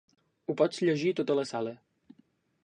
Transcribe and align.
Ho 0.51 0.55
pots 0.61 0.81
llegir 0.87 1.11
a 1.17 1.19
tota 1.19 1.37
la 1.41 1.45
sala. 1.51 1.75